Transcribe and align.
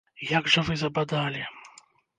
Як 0.29 0.49
жа 0.55 0.63
вы 0.69 0.79
забадалі! 0.85 1.47